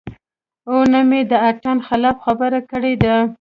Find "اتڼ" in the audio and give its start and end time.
1.49-1.75